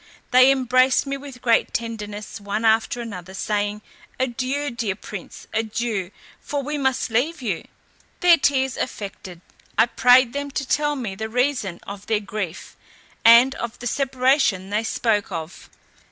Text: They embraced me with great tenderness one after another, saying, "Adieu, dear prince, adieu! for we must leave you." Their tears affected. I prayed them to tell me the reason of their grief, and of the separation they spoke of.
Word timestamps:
They 0.31 0.49
embraced 0.49 1.05
me 1.05 1.15
with 1.15 1.43
great 1.43 1.75
tenderness 1.75 2.41
one 2.41 2.65
after 2.65 3.01
another, 3.01 3.35
saying, 3.35 3.83
"Adieu, 4.19 4.71
dear 4.71 4.95
prince, 4.95 5.45
adieu! 5.53 6.09
for 6.39 6.63
we 6.63 6.75
must 6.75 7.11
leave 7.11 7.39
you." 7.43 7.67
Their 8.21 8.37
tears 8.39 8.77
affected. 8.77 9.41
I 9.77 9.85
prayed 9.85 10.33
them 10.33 10.49
to 10.49 10.67
tell 10.67 10.95
me 10.95 11.13
the 11.13 11.29
reason 11.29 11.81
of 11.85 12.07
their 12.07 12.19
grief, 12.19 12.75
and 13.23 13.53
of 13.53 13.77
the 13.77 13.85
separation 13.85 14.71
they 14.71 14.83
spoke 14.83 15.31
of. 15.31 15.69